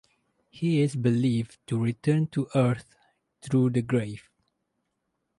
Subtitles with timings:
[0.49, 2.95] He is believed to return to earth
[3.43, 4.31] through the grave.